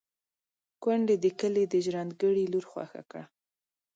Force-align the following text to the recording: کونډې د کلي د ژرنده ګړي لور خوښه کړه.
کونډې 0.83 1.15
د 1.23 1.25
کلي 1.39 1.63
د 1.67 1.75
ژرنده 1.85 2.15
ګړي 2.21 2.43
لور 2.51 2.65
خوښه 2.71 3.01
کړه. 3.11 3.23